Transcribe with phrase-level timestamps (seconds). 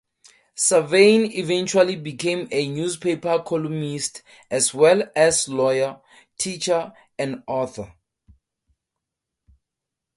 [0.55, 6.01] Savain eventually became a newspaper columnist, as well as lawyer,
[6.39, 7.93] teacher, and author.